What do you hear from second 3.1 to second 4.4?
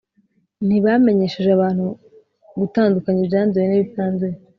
ibyanduye n’ibitanduye,